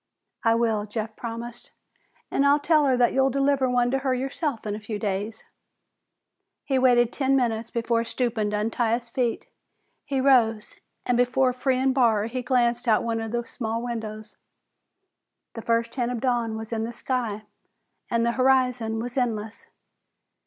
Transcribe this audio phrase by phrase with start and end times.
[0.43, 1.73] "I will," Jeff promised,
[2.31, 5.43] "and I'll tell her that you'll deliver one to her yourself in a few days."
[6.65, 9.45] He waited ten minutes before stooping to untie his feet.
[10.03, 14.37] He rose, and before freeing Barr he glanced out of one of the small windows.
[15.53, 17.43] The first hint of dawn was in the sky
[18.09, 19.67] and the horizon was endless.